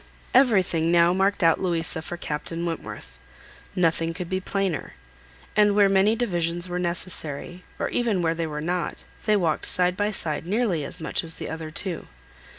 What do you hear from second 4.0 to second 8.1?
could be plainer; and where many divisions were necessary, or